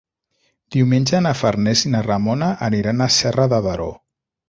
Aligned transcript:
Diumenge 0.75 1.19
na 1.27 1.35
Farners 1.43 1.85
i 1.89 1.93
na 1.97 2.03
Ramona 2.09 2.51
aniran 2.71 3.05
a 3.05 3.13
Serra 3.21 3.51
de 3.57 3.65
Daró. 3.71 3.91